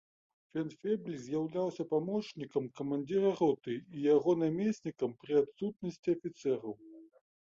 [0.53, 6.73] Фельдфебель з'яўляўся памочнікам камандзіра роты і яго намеснікам пры адсутнасці афіцэраў.